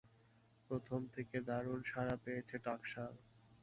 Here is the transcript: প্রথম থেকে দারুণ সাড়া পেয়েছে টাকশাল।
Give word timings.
প্রথম 0.69 1.01
থেকে 1.15 1.35
দারুণ 1.47 1.79
সাড়া 1.83 2.15
পেয়েছে 2.23 2.55
টাকশাল। 2.59 3.13